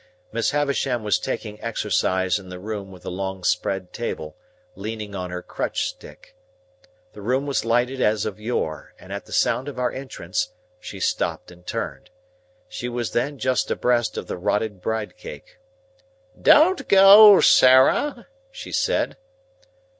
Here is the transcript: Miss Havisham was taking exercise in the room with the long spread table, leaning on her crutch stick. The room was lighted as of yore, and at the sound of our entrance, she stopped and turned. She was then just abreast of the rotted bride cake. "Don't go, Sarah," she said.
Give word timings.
Miss 0.31 0.49
Havisham 0.49 1.03
was 1.03 1.19
taking 1.19 1.61
exercise 1.61 2.39
in 2.39 2.49
the 2.49 2.57
room 2.57 2.91
with 2.91 3.03
the 3.03 3.11
long 3.11 3.43
spread 3.43 3.93
table, 3.93 4.35
leaning 4.75 5.13
on 5.13 5.29
her 5.29 5.43
crutch 5.43 5.87
stick. 5.89 6.35
The 7.13 7.21
room 7.21 7.45
was 7.45 7.63
lighted 7.63 8.01
as 8.01 8.25
of 8.25 8.39
yore, 8.39 8.95
and 8.97 9.13
at 9.13 9.25
the 9.27 9.31
sound 9.31 9.67
of 9.67 9.77
our 9.77 9.91
entrance, 9.91 10.53
she 10.79 10.99
stopped 10.99 11.51
and 11.51 11.67
turned. 11.67 12.09
She 12.67 12.89
was 12.89 13.11
then 13.11 13.37
just 13.37 13.69
abreast 13.69 14.17
of 14.17 14.25
the 14.25 14.39
rotted 14.39 14.81
bride 14.81 15.17
cake. 15.17 15.59
"Don't 16.41 16.87
go, 16.87 17.39
Sarah," 17.39 18.25
she 18.49 18.71
said. 18.71 19.17